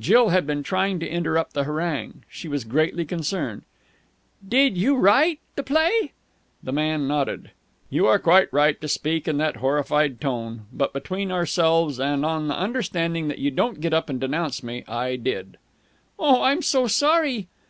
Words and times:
Jill 0.00 0.30
had 0.30 0.46
been 0.46 0.62
trying 0.62 1.00
to 1.00 1.06
interrupt 1.06 1.52
the 1.52 1.64
harangue. 1.64 2.22
She 2.30 2.48
was 2.48 2.64
greatly 2.64 3.04
concerned. 3.04 3.60
"Did 4.48 4.74
you 4.78 4.96
write 4.96 5.38
the 5.54 5.62
play?" 5.62 6.12
The 6.62 6.72
man 6.72 7.06
nodded. 7.06 7.50
"You 7.90 8.06
are 8.06 8.18
quite 8.18 8.50
right 8.54 8.80
to 8.80 8.88
speak 8.88 9.28
in 9.28 9.36
that 9.36 9.56
horrified 9.56 10.18
tone. 10.18 10.64
But 10.72 10.94
between 10.94 11.30
ourselves 11.30 12.00
and 12.00 12.24
on 12.24 12.48
the 12.48 12.56
understanding 12.56 13.28
that 13.28 13.38
you 13.38 13.50
don't 13.50 13.82
get 13.82 13.92
up 13.92 14.08
and 14.08 14.18
denounce 14.18 14.62
me, 14.62 14.82
I 14.88 15.16
did." 15.16 15.58
"Oh, 16.18 16.40
I'm 16.40 16.62
so 16.62 16.86
sorry!" 16.86 17.46